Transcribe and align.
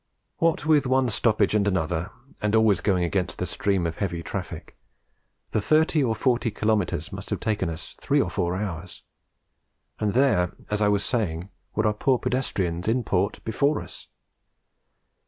What 0.37 0.65
with 0.65 0.87
one 0.87 1.09
stoppage 1.09 1.53
and 1.53 1.67
another, 1.67 2.09
and 2.41 2.55
always 2.55 2.81
going 2.81 3.03
against 3.03 3.37
the 3.37 3.45
stream 3.45 3.85
of 3.85 3.97
heavy 3.97 4.23
traffic, 4.23 4.75
the 5.51 5.61
thirty 5.61 6.03
or 6.03 6.15
forty 6.15 6.49
kilometres 6.49 7.11
must 7.11 7.29
have 7.29 7.39
taken 7.39 7.69
us 7.69 7.95
three 8.01 8.19
or 8.19 8.31
four 8.31 8.55
hours; 8.55 9.03
and 9.99 10.13
there, 10.13 10.53
as 10.71 10.81
I 10.81 10.87
was 10.87 11.05
saying, 11.05 11.49
were 11.75 11.85
our 11.85 11.93
poor 11.93 12.17
pedestrians 12.17 12.87
in 12.87 13.03
port 13.03 13.43
before 13.43 13.79
us. 13.79 14.07